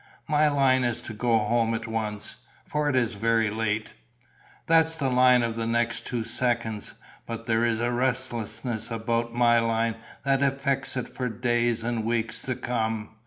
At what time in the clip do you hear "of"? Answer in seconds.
5.43-5.55